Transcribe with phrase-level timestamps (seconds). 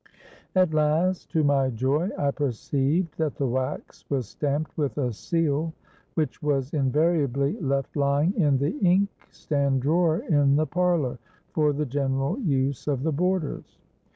[0.55, 5.73] At last, to my joy, I perceived that the wax was stamped with a seal
[6.15, 11.19] which was invariably left lying in the ink stand drawer in the parlour,
[11.51, 13.77] for the general use of the boarders.